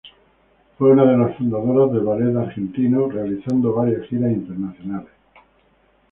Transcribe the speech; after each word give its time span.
Fue 0.79 0.89
una 0.89 1.05
de 1.05 1.15
las 1.15 1.37
fundadoras 1.37 1.93
del 1.93 2.03
ballet 2.05 2.35
argentino, 2.35 3.07
realizando 3.07 3.71
varias 3.75 4.07
giras 4.07 4.31
internacionales. 4.31 5.11